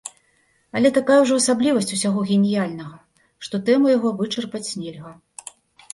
Але 0.79 0.89
такая 0.97 1.17
ўжо 1.23 1.33
асаблівасць 1.41 1.93
усяго 1.99 2.19
геніяльнага, 2.31 2.97
што 3.49 3.55
тэму 3.69 3.85
яго 3.97 4.07
вычарпаць 4.23 4.67
нельга. 4.85 5.11